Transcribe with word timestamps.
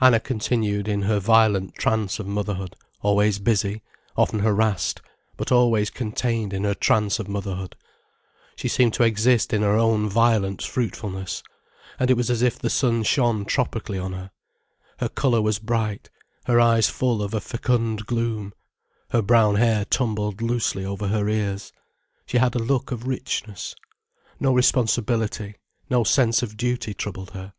Anna 0.00 0.20
continued 0.20 0.86
in 0.86 1.02
her 1.02 1.18
violent 1.18 1.74
trance 1.74 2.20
of 2.20 2.26
motherhood, 2.28 2.76
always 3.02 3.40
busy, 3.40 3.82
often 4.16 4.38
harassed, 4.38 5.02
but 5.36 5.50
always 5.50 5.90
contained 5.90 6.52
in 6.52 6.62
her 6.62 6.72
trance 6.72 7.18
of 7.18 7.26
motherhood. 7.26 7.74
She 8.54 8.68
seemed 8.68 8.94
to 8.94 9.02
exist 9.02 9.52
in 9.52 9.62
her 9.62 9.74
own 9.74 10.08
violent 10.08 10.62
fruitfulness, 10.62 11.42
and 11.98 12.12
it 12.12 12.16
was 12.16 12.30
as 12.30 12.42
if 12.42 12.56
the 12.60 12.70
sun 12.70 13.02
shone 13.02 13.44
tropically 13.44 13.98
on 13.98 14.12
her. 14.12 14.30
Her 15.00 15.08
colour 15.08 15.42
was 15.42 15.58
bright, 15.58 16.10
her 16.44 16.60
eyes 16.60 16.88
full 16.88 17.20
of 17.20 17.34
a 17.34 17.40
fecund 17.40 18.06
gloom, 18.06 18.52
her 19.10 19.20
brown 19.20 19.56
hair 19.56 19.84
tumbled 19.84 20.40
loosely 20.40 20.84
over 20.84 21.08
her 21.08 21.28
ears. 21.28 21.72
She 22.24 22.38
had 22.38 22.54
a 22.54 22.60
look 22.60 22.92
of 22.92 23.08
richness. 23.08 23.74
No 24.38 24.52
responsibility, 24.54 25.56
no 25.90 26.04
sense 26.04 26.40
of 26.44 26.56
duty 26.56 26.94
troubled 26.94 27.32
her. 27.32 27.52